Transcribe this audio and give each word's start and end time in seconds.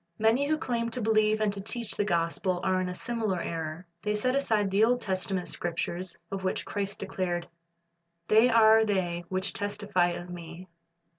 Many 0.17 0.47
who 0.47 0.57
claim 0.57 0.89
to 0.89 0.99
believe 0.99 1.39
and 1.41 1.53
to 1.53 1.61
teach 1.61 1.95
the 1.95 2.03
gospel 2.03 2.59
are 2.63 2.81
in 2.81 2.89
a 2.89 2.95
similar 2.95 3.39
error. 3.39 3.85
They 4.01 4.15
set 4.15 4.35
aside 4.35 4.71
the 4.71 4.83
Old 4.83 4.99
Testament 4.99 5.47
Scriptures, 5.47 6.17
of 6.31 6.43
which 6.43 6.65
Christ 6.65 6.97
declared, 6.97 7.47
"They 8.27 8.49
are 8.49 8.83
they 8.83 9.25
which 9.29 9.53
testify 9.53 10.07
of 10.13 10.31
Me." 10.31 10.67